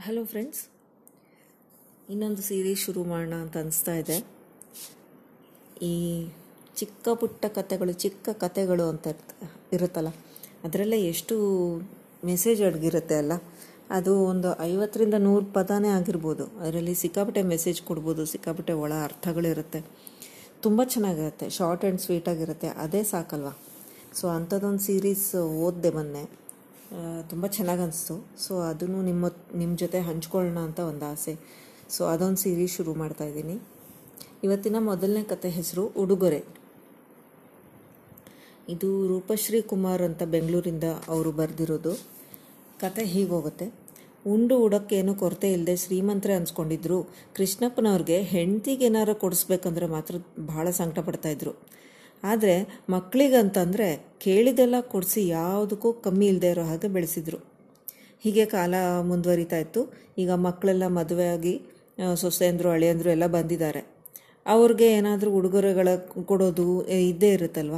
Hello 0.00 0.24
friends 0.24 0.68
ಇನ್ನೊಂದು 2.10 2.42
ಸೀರೆ 2.42 2.74
ಶುರು 2.74 3.04
ಮಾಡೋಣ 3.04 3.34
ಅಂತ 3.34 3.56
ಅನಿಸ್ತಾ 3.56 3.94
ಇದೆ. 3.94 4.26
ಈ 5.82 6.26
ಚಿಕ್ಕ 6.76 7.08
ಪುಟ್ಟ 7.08 7.46
ಕತೆಗಳು 7.46 7.92
ಚಿಕ್ಕ 7.92 8.28
ಕತೆಗಳು 8.28 8.88
ಅಂತ 8.88 9.06
ಇರ್ತ- 9.06 9.74
ಇರುತ್ತಲ್ಲ, 9.74 10.08
ಅದರಲ್ಲೇ 10.64 11.04
ಎಷ್ಟು 11.04 11.36
ಮೆಸೇಜ್ 12.24 12.62
ಅಡಗಿರುತ್ತೆ 12.62 13.14
ಅಲ್ಲ, 13.14 13.32
ಅದು 13.90 14.20
ಒಂದು 14.20 14.60
ಐವತ್ತರಿಂದ 14.60 15.14
ನೂರು 15.14 15.44
ಪದನೇ 15.44 15.88
ಆಗಿರ್ಬೋದು. 15.88 16.46
ಅದರಲ್ಲಿ 16.46 16.94
ಸಿಕ್ಕಾಪಟ್ಟೆ 16.94 17.42
ಮೆಸೇಜ್ 17.42 17.82
ಕೊಡ್ಬೋದು, 17.82 18.26
ಸಿಕ್ಕಾಪಟ್ಟೆ 18.26 18.72
ಒಳ 18.72 18.92
ಅರ್ಥಗಳಿರುತ್ತೆ 19.04 19.84
ತುಂಬ 20.62 20.84
ಚೆನ್ನಾಗಿರುತ್ತೆ 20.84 21.50
ಶಾರ್ಟ್ 21.50 21.84
ಆ್ಯಂಡ್ 21.84 22.00
ಸ್ವೀಟಾಗಿರುತ್ತೆ 22.00 22.68
ಅದೇ 22.68 23.02
ಸಾಕಲ್ವಾ? 23.02 23.58
ಸೊ 24.12 24.28
ಅಂಥದ್ದೊಂದು 24.28 24.78
ಸೀರೀಸ್ 24.78 25.34
ಓದಿದೆ 25.34 25.90
ಮೊನ್ನೆ. 25.90 26.45
ತುಂಬ 27.30 27.46
ಚೆನ್ನಾಗಿ 27.46 27.82
ಅನಿಸ್ತು. 27.82 28.38
ಸೊ 28.38 28.60
ಅದನ್ನು 28.60 29.02
ನಿಮ್ಮ 29.02 29.26
ನಿಮ್ಮ 29.54 29.76
ಜೊತೆ 29.76 30.00
ಹಂಚ್ಕೊಳ್ಳೋಣ 30.00 30.58
ಅಂತ 30.58 30.80
ಒಂದು 30.80 31.04
ಆಸೆ. 31.04 31.34
ಸೊ 31.88 32.04
ಅದೊಂದು 32.04 32.36
ಸೀರೀಸ್ 32.36 32.76
ಶುರು 32.76 32.94
ಮಾಡ್ತಾ 32.94 33.24
ಇದ್ದೀನಿ. 33.24 33.60
ಇವತ್ತಿನ 34.44 34.76
ಮೊದಲನೇ 34.78 35.24
ಕತೆ 35.24 35.48
ಹೆಸರು 35.48 35.86
ಉಡುಗೊರೆ. 35.86 36.44
ಇದು 38.68 39.06
ರೂಪಶ್ರೀ 39.06 39.62
ಕುಮಾರ್ 39.62 40.02
ಅಂತ 40.02 40.22
ಬೆಂಗಳೂರಿಂದ 40.22 40.84
ಅವರು 41.08 41.32
ಬರೆದಿರೋದು. 41.32 41.94
ಕತೆ 42.80 43.04
ಹೋಗುತ್ತೆ. 43.28 43.72
ಉಂಡು 44.26 44.58
ಉಡಕ್ಕೇನು 44.58 45.14
ಕೊರತೆ 45.14 45.52
ಇಲ್ಲದೆ 45.52 45.76
ಶ್ರೀಮಂತರೇ 45.76 46.32
ಅನ್ಸ್ಕೊಂಡಿದ್ರು. 46.32 47.02
ಕೃಷ್ಣಪ್ಪನವ್ರಿಗೆ 47.36 48.22
ಹೆಂಡತಿಗೆ 48.22 48.84
ಏನಾರು 48.84 49.14
ಕೊಡಿಸ್ಬೇಕಂದ್ರೆ 49.14 49.86
ಮಾತ್ರ 49.86 50.16
ಭಾಳ 50.46 50.70
ಸಂಕಟ 50.70 50.98
ಪಡ್ತಾಯಿದ್ರು 50.98 51.52
ಆದರೆ 52.22 52.84
ಮಕ್ಕಳಿಗಂತಂದರೆ 52.90 54.16
ಕೇಳಿದೆಲ್ಲ 54.18 54.74
ಕೊಡಿಸಿ 54.80 55.26
ಯಾವುದಕ್ಕೂ 55.28 55.92
ಕಮ್ಮಿ 55.92 56.26
ಇಲ್ಲದೆ 56.26 56.50
ಇರೋ 56.50 56.62
ಹಾಗೆ 56.62 56.88
ಬೆಳೆಸಿದ್ರು. 56.88 57.38
ಹೀಗೆ 58.20 58.46
ಕಾಲ 58.46 58.74
ಮುಂದುವರಿತಾ 59.00 59.56
ಇತ್ತು. 59.56 59.92
ಈಗ 60.18 60.30
ಮಕ್ಕಳೆಲ್ಲ 60.30 60.86
ಮದುವೆ 60.86 61.28
ಆಗಿ 61.28 61.60
ಆ, 62.02 62.14
ಸೊಸೆಯಂದ್ರು 62.14 62.70
ಅಳಿಯಂದ್ರು 62.70 63.10
ಎಲ್ಲ 63.10 63.26
ಬಂದಿದ್ದಾರೆ. 63.26 63.82
ಅವ್ರಿಗೆ 64.46 64.86
ಏನಾದರೂ 64.86 65.30
ಉಡುಗೊರೆಗಳ 65.30 65.88
ಕೊಡೋದು 66.24 66.86
ಇದ್ದೇ 66.88 67.32
ಇರುತ್ತಲ್ವ? 67.32 67.74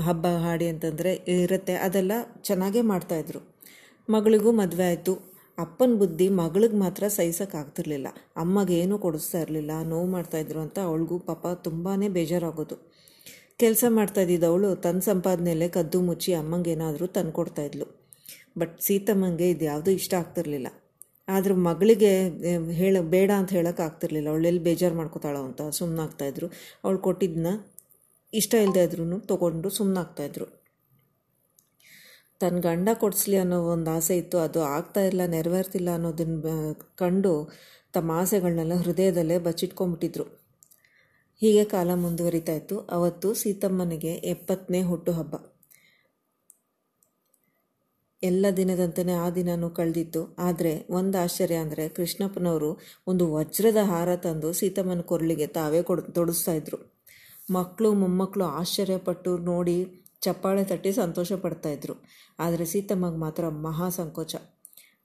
ಹಬ್ಬ 0.00 0.26
ಹಾಡಿ 0.26 0.68
ಅಂತಂದರೆ 0.68 1.14
ಇರುತ್ತೆ. 1.14 1.74
ಅದೆಲ್ಲ 1.74 2.12
ಚೆನ್ನಾಗೇ 2.42 2.80
ಮಾಡ್ತಾಯಿದ್ರು 2.80 3.40
ಮಗಳಿಗೂ 4.10 4.52
ಮದುವೆ 4.52 4.84
ಆಯಿತು. 4.84 5.34
ಅಪ್ಪನ 5.58 5.94
ಬುದ್ಧಿ 5.98 6.28
ಮಗಳಿಗೆ 6.28 6.76
ಮಾತ್ರ 6.76 7.08
ಸಹಿಸೋಕ್ಕಾಗ್ತಿರ್ಲಿಲ್ಲ 7.08 8.06
ಅಮ್ಮಗೇನು 8.36 8.98
ಕೊಡಿಸ್ತಾ 8.98 9.40
ಇರಲಿಲ್ಲ. 9.40 9.82
ನೋವು 9.82 10.06
ಮಾಡ್ತಾಯಿದ್ರು 10.06 10.60
ಅಂತ 10.60 10.78
ಅವಳಿಗೂ 10.78 11.18
ಪಾಪ 11.18 11.46
ತುಂಬಾ 11.46 11.96
ಬೇಜಾರಾಗೋದು. 11.96 12.76
ಕೆಲಸ 13.60 13.84
ಮಾಡ್ತಾ 13.88 14.20
ಇದ್ದಿದ್ದವಳು 14.20 14.76
ತನ್ನ 14.76 14.98
ಸಂಪಾದನೆಯಲ್ಲೇ 15.00 15.68
ಕದ್ದು 15.68 16.00
ಮುಚ್ಚಿ 16.00 16.32
ಅಮ್ಮಂಗೆ 16.34 16.70
ಏನಾದರೂ 16.70 17.06
ತಂದ್ಕೊಡ್ತಾ 17.06 17.62
ಇದ್ಲು. 17.62 17.86
ಬಟ್ 18.58 18.80
ಸೀತಮ್ಮಂಗೆ 18.82 19.50
ಇದು 19.50 19.64
ಯಾವುದೂ 19.64 19.90
ಇಷ್ಟ 19.90 20.14
ಆಗ್ತಿರ್ಲಿಲ್ಲ. 20.14 20.68
ಆದರೂ 21.28 21.54
ಮಗಳಿಗೆ 21.54 22.10
ಹೇಳ, 22.70 22.96
ಬೇಡ 23.00 23.30
ಅಂತ 23.30 23.50
ಹೇಳೋಕೆ 23.52 23.82
ಆಗ್ತಿರ್ಲಿಲ್ಲ. 23.82 24.28
ಅವಳೆಲ್ಲಿ 24.28 24.62
ಬೇಜಾರು 24.62 24.94
ಮಾಡ್ಕೋತಾಳೋ 24.94 25.44
ಅಂತ 25.44 25.62
ಸುಮ್ಮನಾಗ್ತಾಯಿದ್ರು 25.70 26.48
ಅವಳು 26.84 26.98
ಕೊಟ್ಟಿದ್ದನ್ನ 26.98 27.52
ಇಷ್ಟ 28.32 28.54
ಇಲ್ಲದೆ 28.54 28.84
ಇದ್ರೂ 28.84 29.18
ತೊಗೊಂಡು 29.20 29.70
ಸುಮ್ಮನಾಗ್ತಾಯಿದ್ರು 29.70 30.46
ತನ್ನ 32.40 32.60
ಗಂಡ 32.60 32.88
ಕೊಡಿಸ್ಲಿ 32.94 33.36
ಅನ್ನೋ 33.36 33.58
ಒಂದು 33.64 33.90
ಆಸೆ 33.90 34.16
ಇತ್ತು. 34.16 34.38
ಅದು 34.38 34.60
ಆಗ್ತಾ 34.62 35.00
ಇಲ್ಲ 35.00 35.22
ನೆರವೇರ್ತಿಲ್ಲ 35.26 35.90
ಅನ್ನೋದನ್ನ 35.90 36.46
ಕಂಡು 36.94 37.32
ತಮ್ಮ 37.92 38.10
ಆಸೆಗಳನ್ನೆಲ್ಲ 38.12 38.74
ಹೃದಯದಲ್ಲೇ 38.74 39.38
ಬಚ್ಚಿಟ್ಕೊಂಡ್ಬಿಟ್ಟಿದ್ರು. 39.38 40.43
ಹೀಗೆ 41.42 41.64
ಕಾಲ 41.64 41.90
ಮುಂದುವರಿತಾ 41.94 42.52
ಇತ್ತು. 42.52 42.78
ಅವತ್ತು 42.78 43.34
ಸೀತಮ್ಮನಿಗೆ 43.34 44.14
ಎಪ್ಪತ್ತನೇ 44.14 44.82
ಹುಟ್ಟುಹಬ್ಬ. 44.82 45.34
ಎಲ್ಲ 48.22 48.46
ದಿನದಂತೆಯೇ 48.56 49.12
ಆ 49.12 49.30
ದಿನವೂ 49.30 49.70
ಕಳೆದಿತ್ತು. 49.70 50.36
ಆದರೆ 50.38 50.86
ಒಂದು 50.90 51.18
ಆಶ್ಚರ್ಯ 51.18 51.54
ಅಂದರೆ 51.54 51.88
ಕೃಷ್ಣಪ್ಪನವರು 51.88 52.70
ಒಂದು 53.06 53.32
ವಜ್ರದ 53.32 53.76
ಹಾರ 53.76 54.16
ತಂದು 54.16 54.52
ಸೀತಮ್ಮನ 54.52 55.00
ಕೊರಳಿಗೆ 55.00 55.46
ತಾವೇ 55.46 55.82
ಕೊಡ್ 55.82 56.14
ತೊಡಿಸ್ತಾ 56.14 56.52
ಇದ್ರು. 56.52 56.78
ಮಕ್ಕಳು 57.50 57.92
ಮೊಮ್ಮಕ್ಕಳು 57.92 58.44
ಆಶ್ಚರ್ಯಪಟ್ಟು 58.44 59.36
ನೋಡಿ 59.38 60.06
ಚಪ್ಪಾಳೆ 60.20 60.64
ತಟ್ಟಿ 60.64 60.92
ಸಂತೋಷ 60.92 61.32
ಪಡ್ತಾ 61.32 61.68
ಇದ್ರು. 61.68 61.94
ಆದರೆ 62.38 62.64
ಸೀತಮ್ಮಗೆ 62.64 63.16
ಮಾತ್ರ 63.16 63.48
ಮಹಾ 63.48 63.88
ಸಂಕೋಚ. 63.88 64.34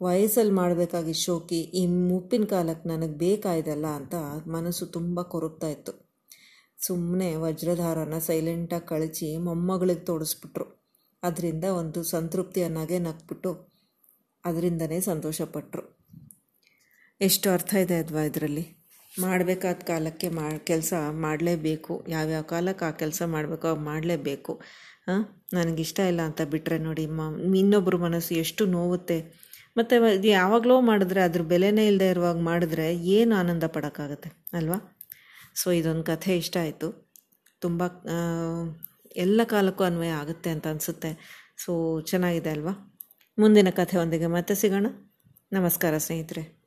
ವಯಸ್ಸಲ್ಲಿ 0.02 0.52
ಮಾಡಬೇಕಾಗಿ 0.52 1.14
ಶೋಕಿ, 1.14 1.62
ಈ 1.62 1.86
ಮುಪ್ಪಿನ 1.88 2.46
ಕಾಲಕ್ಕೆ 2.46 2.90
ನನಗೆ 2.90 3.18
ಬೇಕಾಯ್ದಲ್ಲ 3.18 3.86
ಅಂತ 3.86 4.16
ಮನಸ್ಸು 4.48 4.86
ತುಂಬ 4.86 5.22
ಕೊರಗ್ತಾ 5.22 5.68
ಇತ್ತು. 5.68 6.09
ಸುಮ್ಮನೆ 6.80 7.36
ವಜ್ರಧಾರನ 7.36 8.18
ಸೈಲೆಂಟಾಗಿ 8.18 8.88
ಕಳಚಿ 8.88 9.38
ಮೊಮ್ಮಗಳಿಗೆ 9.38 10.00
ತೋಡಿಸ್ಬಿಟ್ರು. 10.00 10.66
ಅದರಿಂದ 11.24 11.64
ಒಂದು 11.64 12.04
ಸಂತೃಪ್ತಿ 12.04 12.64
ಅನ್ನೋಗೆ 12.64 13.00
ನಕ್ಬಿಟ್ಟು 13.00 13.52
ಅದರಿಂದನೇ 14.46 15.00
ಸಂತೋಷಪಟ್ಟರು 15.00 15.84
ಎಷ್ಟು 17.22 17.50
ಅರ್ಥ 17.50 17.74
ಇದೆ 17.76 17.96
ಅದ್ವಾ 18.00 18.22
ಇದರಲ್ಲಿ? 18.22 18.66
ಮಾಡಬೇಕಾದ 19.20 19.76
ಕಾಲಕ್ಕೆ 19.76 20.30
ಮಾ, 20.30 20.58
ಕೆಲಸ 20.58 20.94
ಮಾಡಲೇಬೇಕು. 21.12 22.06
ಯಾವ್ಯಾವ 22.08 22.44
ಕಾಲಕ್ಕೆ 22.44 22.86
ಆ 22.86 22.92
ಕೆಲಸ 22.92 23.22
ಮಾಡಬೇಕು 23.26 23.68
ಅವು 23.68 23.80
ಮಾಡಲೇಬೇಕು. 23.80 24.54
ಹಾಂ 25.08 25.22
ನನಗಿಷ್ಟ 25.54 26.00
ಇಲ್ಲ 26.00 26.22
ಅಂತ 26.22 26.42
ಬಿಟ್ಟರೆ 26.42 26.78
ನೋಡಿ, 26.78 27.06
ಮ 27.08 27.22
ಇನ್ನೊಬ್ಬರ 27.56 27.96
ಮನಸ್ಸು 27.96 28.34
ಎಷ್ಟು 28.36 28.66
ನೋವುತ್ತೆ. 28.66 29.18
ಮತ್ತು 29.78 29.96
ಯಾವಾಗಲೋ 30.28 30.82
ಮಾಡಿದ್ರೆ 30.82 31.22
ಅದ್ರ 31.22 31.42
ಬೆಲೆನೇ 31.42 31.88
ಇಲ್ಲದೆ 31.88 32.10
ಇರುವಾಗ 32.10 32.40
ಮಾಡಿದ್ರೆ 32.42 32.96
ಏನು 32.96 33.36
ಆನಂದ 33.36 33.64
ಪಡೋಕ್ಕಾಗತ್ತೆ, 33.64 34.32
ಅಲ್ವಾ? 34.54 34.80
ಸೊ 35.56 35.72
ಇದೊಂದು 35.72 36.04
ಕಥೆ 36.04 36.38
ಇಷ್ಟ 36.38 36.58
ಆಯಿತು. 36.58 37.10
ತುಂಬ 37.60 37.84
ಎಲ್ಲ 39.16 39.42
ಕಾಲಕ್ಕೂ 39.44 39.84
ಅನ್ವಯ 39.84 40.10
ಆಗುತ್ತೆ 40.10 40.50
ಅಂತ 40.50 40.68
ಅನಿಸುತ್ತೆ. 40.68 41.12
ಸೊ 41.58 42.02
ಚೆನ್ನಾಗಿದೆ 42.02 42.50
ಅಲ್ವಾ? 42.50 43.00
ಮುಂದಿನ 43.40 43.70
ಕಥೆಯೊಂದಿಗೆ 43.70 44.28
ಮತ್ತೆ 44.28 44.56
ಸಿಗೋಣ. 44.56 44.88
ನಮಸ್ಕಾರ 45.54 45.98
ಸ್ನೇಹಿತರೆ. 45.98 46.59